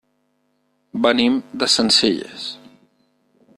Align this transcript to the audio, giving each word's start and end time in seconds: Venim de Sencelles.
Venim 1.03 1.37
de 1.65 1.69
Sencelles. 1.75 2.49